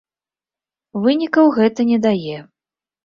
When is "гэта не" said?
1.59-1.99